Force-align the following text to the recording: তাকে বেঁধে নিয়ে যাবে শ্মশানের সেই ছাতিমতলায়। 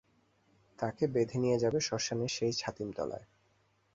তাকে 0.79 1.03
বেঁধে 1.07 1.37
নিয়ে 1.37 1.57
যাবে 1.59 1.79
শ্মশানের 1.79 2.31
সেই 2.31 2.53
ছাতিমতলায়। 2.53 3.25